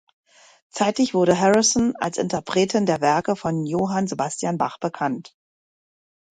Zeitig 0.71 1.13
wurde 1.13 1.39
Harrison 1.39 1.95
als 1.95 2.17
Interpretin 2.17 2.87
der 2.87 3.01
Werke 3.01 3.35
von 3.35 3.67
Johann 3.67 4.07
Sebastian 4.07 4.57
Bach 4.57 4.79
bekannt. 4.79 5.35